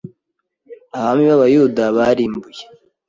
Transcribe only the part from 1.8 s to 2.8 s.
barimbuye